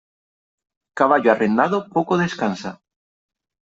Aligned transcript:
Caballo 0.99 1.29
arrendado, 1.31 1.77
poco 1.95 2.13
descansa. 2.23 2.71